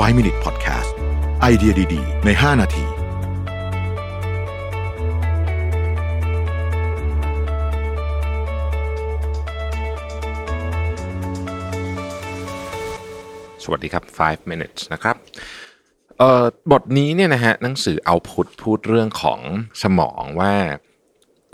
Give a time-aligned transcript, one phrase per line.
[0.00, 0.90] 5 Minute Podcast
[1.40, 2.84] ไอเดียดี ๆ ใน 5 นาที
[13.62, 15.16] สวัสดีครับ 5 minutes นะครับ
[16.18, 19.40] เออบทนี้เนี่ยนะฮะหนังสือเอาพุทพูดเรื่องของ
[19.82, 20.54] สมองว่า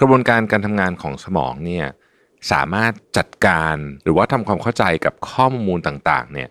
[0.01, 1.87] กระบวนการการทำงานของสมองเนี่ย
[2.53, 6.51] สามารถจัดการหรือว่าทำความเข้าใจกับข้อมูลต่างๆเนี่ย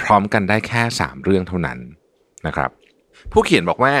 [0.00, 1.78] พร้อมกันได้แค่ 3 เรื่องเท่านั้น
[2.46, 2.70] นะครับ
[3.32, 3.94] ผู้เขียนบอกว่า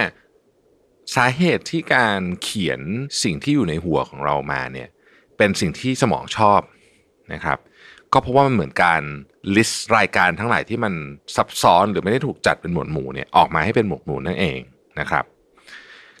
[1.16, 2.80] สาเหตุที่การเขียน
[3.22, 4.88] สิ่งที่อยู่ในหัวของเรามาเนี่ย
[5.36, 6.60] เป็นสิ่งที่สมองชอบ
[7.32, 7.58] นะครับ
[8.12, 9.02] ก็เพราะว่ามันเหมือนการ
[9.56, 10.94] list รายการทั้งหลายที่มัน
[11.36, 14.58] ซับซ้อนหรือไม่ได้ถูกจัดเป็นหมวดหมู่เนี่ยออกมาให้เป็นหมวดหมู่นั่นเอง
[15.00, 15.24] นะครับ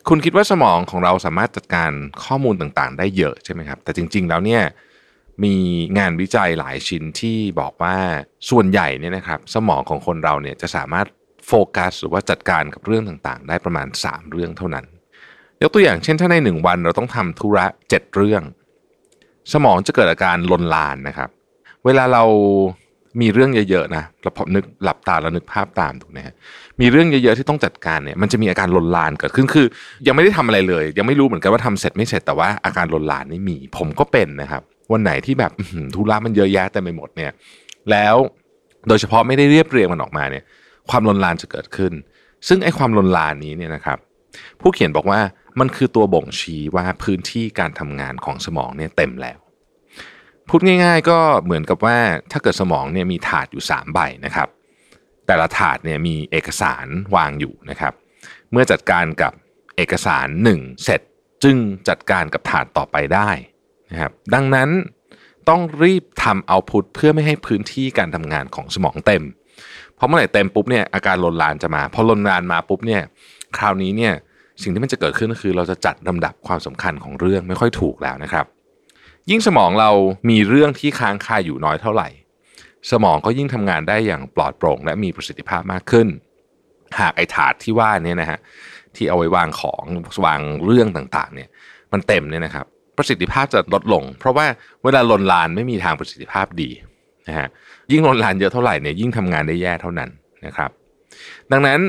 [0.08, 1.90] คุณคิดว่าสมองของเราสามารถจัดการ
[2.24, 4.62] ข้อมูลต่างๆ ได้เยอะใช่ไหมครับ แต่จริง ๆ แล้วเนี่ย
[5.44, 5.54] มี
[5.98, 7.96] งานวิจัยหลายชิ้นที่บอกว่า
[8.50, 11.06] ส่วนใหญ่เนี่ยนะครับสมองของคนเราเนี่ยจะสามารถ
[11.46, 14.86] โฟกัสหรือว่าจัดการกับเรื่องต่างๆ ได้ประมาณ 3 เรื่องเท่านั้น
[15.62, 18.42] ยกตัวอย่างเช่นถ้าในหนึ่งวันเราต้องทำธุระ 7 เรื่อง
[19.52, 21.30] สมองจะเกิดอาการลนลานนะครับ
[21.84, 22.24] เวลาเรา
[23.20, 26.34] มีเรื่องเยอะๆนะเราพอนึกหลับตาแล้วนึกภาพตามถูกไหมฮะ
[26.80, 29.66] มีเรื่องเยอะๆที่ต้องจัดการเนี่ยมันจะมีอาการลนลานเกิดขึ้นคือ
[30.06, 35.52] ยังไม่ได้ทำอะไรเลย ยังไม่รู้เหมือนกันว่าทำเสร็จไม่เสร็จแต่ว่าอาการลนลานนี่มี ผมก็เป็นนะครับ วันไหนที่แบบ
[35.94, 37.32] ธุระมันเยอะแยะเต็มไปหมดเนี่ย
[37.90, 38.16] แล้ว
[38.88, 40.44] โดยเฉพาะไม่ได้เรียบเรียงมันออกมาเนี่ย
[40.90, 41.92] ความลนลานจะเกิดขึ้น
[42.48, 43.98] ซึ่งไอ้ความลนลานนี้เนี่ยนะครับ
[44.60, 45.20] ผู้เขียนบอกว่า
[45.60, 49.38] มันคือตัวบ่งชี้ว่าพื้นที่การทำงานของสมองเนี่ยเต็มแล้ว
[50.48, 51.96] พูดง่าย ๆ ก็เหมือนกับว่า
[52.32, 54.48] ถ้าเกิดสมองเนี่ยมีถาดอยู่ 3 ใบนะครับ
[55.26, 57.92] แต่ละถาดเนี่ยมีเอกสารวางอยู่นะครับ
[58.50, 59.32] เมื่อจัดการกับ
[59.76, 60.26] เอกสาร
[60.56, 61.00] 1 เสร็จ
[61.44, 61.56] จึง
[61.88, 63.30] จัดการกับถาดต่อไปได้
[63.90, 64.68] นะครับดังนั้น
[65.48, 69.22] ต้องรีบทำเอาพุทเพื่อไม่ให้พื้นที่การทำงานของสมองเต็ม
[69.94, 73.02] เพราะเมื่อไหร่เต็มปุ๊บเนี่ยอาการลนลานจะมาพอลนลานมาปุ๊บเนี่ย
[73.56, 74.12] คราวนี้เนี่ย
[74.62, 78.46] สิ่งที่มันจะเกิดขึ้นก็คือ เราจะจัดลำดับความสำคัญของเรื่องไม่ค่อยถูกแล้วนะครับ
[79.30, 79.90] ยิ่งสมองเรา
[80.30, 82.08] มีเรื่องที่ค้างคาอยู่น้อยเท่าไหร่
[82.90, 86.06] สมองก็ยิ่งทำงานได้อย่างปลอดโปร่ง และมีประสิทธิภาพมากขึ้น
[86.98, 88.38] หากไอ้ถาดที่ว่านี่นะฮะ
[88.96, 89.84] ที่เอาไว้วางของ
[90.24, 91.48] วางเรื่องต่างๆเนี่ย
[91.92, 94.46] มันเต็มเนี่ยนะครับ ประสิทธิภาพจะลดลง เพราะว่า
[94.84, 96.70] เวลาลนลานไม่มีทางประสิทธิภาพดี
[97.28, 97.48] นะฮะ
[97.90, 100.10] ยิ่งลนลานเยอะเท่าไหร่เนี่ยยิ่งทำงานได้แย่เท่านั้น
[100.46, 100.70] นะครับ
[101.52, 101.80] ดังนั้น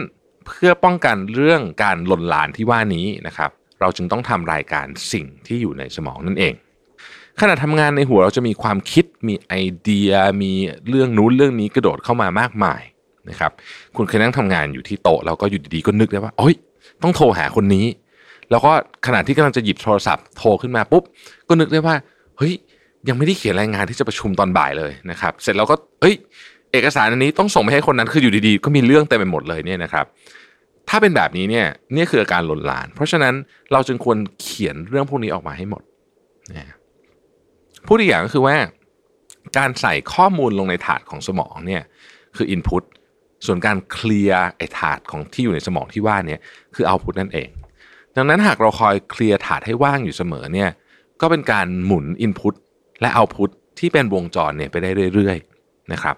[0.45, 6.53] เพื่อป้องกันเรื่องการลนลานที่ว่านี้นะครับ เราจึงต้องทำรายการสิ่งที่อยู่ในสมองนั่นเอง
[7.39, 10.51] ขณะทำงานในหัวเราจะมีความคิดมีไอเดีย มี
[10.89, 12.81] เรื่องนู้นเรื่องนี้กระโดดเข้ามามากมาย
[13.29, 13.51] นะครับ
[13.95, 16.55] คุณเคยนั่งทำงานอยู่ที่โต๊ะแล้วก็อยู่ดีๆก็นึกได้ว่าโอ้ย
[17.01, 17.85] ต้องโทรหาคนนี้
[18.51, 18.71] แล้วก็
[19.07, 21.03] ขณะที่กำลังจะหยิบโทรศัพท์โทรขึ้นมาปุ๊บ
[21.47, 21.95] ก็นึกได้ว่า
[22.37, 22.53] เฮ้ย
[23.09, 26.15] ยังไม่ได้เขียนรายงานที่จะประชุมตอนบ่ายเลยนะครับ เสร็จแล้วก็เฮ้ย
[26.71, 30.05] เอกสารอันนี้ต้องส่งไปให้คนนั้นคืออยู่ดีๆ ก็มีเรื่องเต็มไปหมดเลยเนี่ยนะครับ
[30.89, 33.33] ถ้าเป็นแบบนี้เนี่ยนี่คืออาการหลนลาน เพราะฉะนั้น
[33.71, 35.81] เราจึงควรเขียนเรื่องพวกนี้ออกมาให้หมด
[36.57, 36.75] นะ
[37.87, 38.55] พูดอีกอย่างก็คือว่า
[39.57, 41.83] การใส่ข้อมูลลงในถาดของสมองเนี่ย
[42.35, 42.83] คือ Input
[43.45, 46.39] ส่วนการเคลียร์ไอ้ถาดของที่อยู่ในสมองที่ว่าเนี่ย
[46.75, 47.49] คือ Output นั่นเอง
[48.17, 50.69] ดังนั้นหากเราคอยเคลียร์ถาดให้ว่างอยู่เสมอเนี่ย
[51.21, 52.55] ก็เป็นการหมุน Input
[53.01, 56.15] และ Output ที่เป็นวงจรเนี่ยไปได้เรื่อยๆนะครับ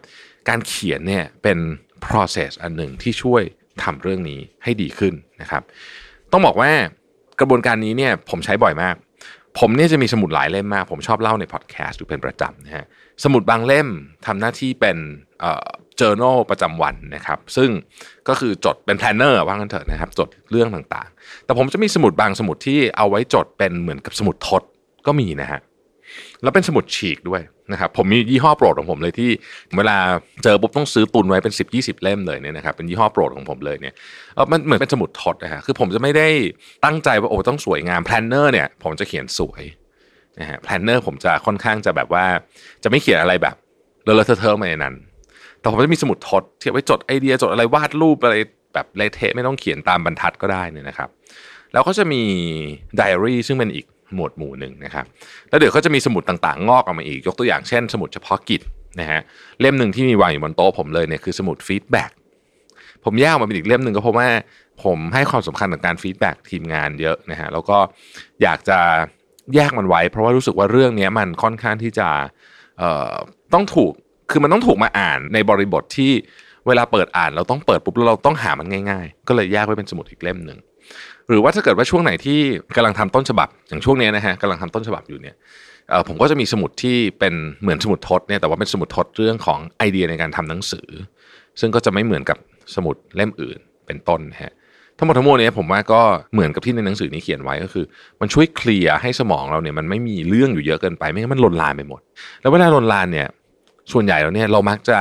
[0.50, 1.58] การเขียนเนี่ยเป็น
[2.06, 3.42] process อันหนึ่งที่ช่วย
[3.84, 5.64] ทำเรื่องนี้ให้ดีขึ้นนะครับ
[6.32, 6.72] ต้องบอกว่า
[7.40, 8.96] กระบวนการนี้เนี่ยผมใช้บ่อยมาก
[9.60, 12.86] ผมเนี่ยจะมีสมุดหลายเล่มมาก ผมชอบเล่าในพอดแคสต์อยู่เป็นประจำนะฮะ
[13.24, 13.88] สมุดบางเล่ม
[14.26, 14.98] ทำหน้าที่เป็น
[15.40, 15.68] เอ่อ
[16.00, 17.70] journal ประจำวันนะครับ ซึ่ง
[18.28, 24.62] ก็คือจดเป็น planner ว่างั้นเถอะนะครับ จดเรื่องต่างๆ แต่ผมจะมีสมุดบางสมุดที่เอาไว้จดเป็นเหมือนกับสมุดทด
[25.08, 25.60] ก็มีนะฮะ
[26.44, 29.30] แล้วเป็นสมุดฉีกด้วยนะครับผมมียี่ห้อโปรดของผมเลยที่
[29.78, 29.98] เวลา
[30.44, 33.94] เจอปุ๊บต้องซื้อตุนไว้เป็น 10 20 เล่มเลยเนี่ยนะครับเป็นยี่ห้อโปรดของผมเลยเนี่ย
[34.36, 36.28] เออมันเหมือนเป็นสมุดทดนะฮะคือผมจะไม่ได้
[36.86, 39.64] ตั้งใจว่าโอ้ต้องสวยงาม planner เนี่ยผมจะเขียนสวย
[40.40, 42.26] นะฮะ planner ผมจะค่อนข้างจะแบบว่า
[42.84, 43.56] จะไม่เขียนอะไรแบบ
[44.04, 44.96] เลอะเทอะๆมาในนั้น
[45.60, 48.36] แต่ผมจะมีสมุดทดที่เอาไว้จดไอเดียจดอะไรวาดรูปอะไร
[48.74, 51.10] แบบเละเทะไม่ต้องเขียนตามบรรทัดก็ได้เนี่ยนะครับ
[51.74, 52.22] แล้วก็จะมี
[52.96, 53.86] ไดอารี่ซึ่งเป็นอีก
[54.16, 55.06] หมวดหมู่หนึ่งนะครับ
[55.50, 58.62] แล้วเดี๋ยวก็จะมีสมุดต่างๆ งอกออกมาอีก ยกตัวอย่างเช่น สมุดเฉพาะกิจ
[59.00, 59.20] นะฮะ
[59.62, 62.12] เล่มหนึ่งที่มีวางอยู่บนโต๊ะผมเลยเนี่ยคือสมุด feedback
[63.04, 64.28] ผมแยกมาเป็นอีกเล่มหนึ่งก็เพราะว่า
[64.84, 67.78] ผมให้ความสำคัญกับการ feedback ทีมงานเยอะนะฮะแล้วก็
[68.44, 68.80] อยากจะ
[69.56, 72.08] แยกมันไว้ เพราะว่ารู้สึกว่าเรื่องนี้มันค่อนข้างที่จะ
[73.54, 73.94] ต้องถูก
[74.32, 76.12] คือมันต้องถูกมาอ่านในบริบทที่
[76.68, 80.60] เวลาเปิดอ่านเราต้องเปิดปุ๊บแล้วเราต้องหามันง่าย ๆ ก็เลยแยกไว้เป็นสมุดอีกเล่มหนึ่ง
[81.28, 82.40] หรือว่าถ้าเกิดว่าช่วงไหนที่
[82.76, 85.36] กำลังทำต้นฉบับ อย่างช่วงนี้นะฮะกำลังทำต้นฉบับอยู่เนี่ย
[86.08, 90.88] ผมก็จะมีสมุดที่เป็นเหมือนสมุดทดเนี่ยแต่ว่าเป็นสมุดทดเรื่องของไอเดียในการทำหนังสือ
[91.60, 92.38] ซึ่งก็จะไม่เหมือนกับ
[92.76, 94.54] สมุดเล่มอื่นเป็นต้นฮะ
[94.98, 96.02] ทั้งหมดทั้งมวลเนี้ผมว่าก็
[96.34, 97.86] เหมือนกับที่ในหนังสือนี้เขียนไว้ก็คือ
[98.22, 102.02] มันช่วยเคลียร์ให้สมองเราเนี่ยมันไม่มีเรื่องอยู่เยอะเกินไปไม่งั้นมันลนลานไปหมด
[102.42, 103.28] แล้วเวลาลนลานเนี่ย
[103.92, 105.00] ส่วนใหญ่แล้วเนี่ยเรามักจะ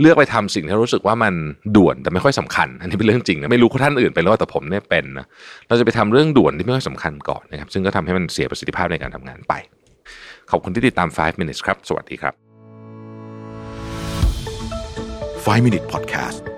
[0.00, 1.34] เลือกไปทำสิ่งที่รู้สึกว่ามัน
[1.76, 5.26] ด่วนแต่ไม่ค่อยสำคัญ อันนี้เป็นเรื่องจริงนะไม่รู้ท่านอื่นเป็นหรือว่าแต่ผมเนี่ยเป็นนะ
[5.68, 9.52] เราจะไปทำเรื่องด่วนที่ไม่ค่อยสำคัญก่อนนะครับซึ่งก็ทำให้มันเสียประสิทธิภาพในการทำงานไป
[10.50, 12.34] ขอบคุณที่ติดตาม 5 minutes ครับ สวัสดีครับ
[15.46, 16.55] 5 Minute Podcast